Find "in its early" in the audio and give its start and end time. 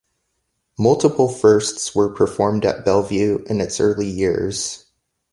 3.47-4.07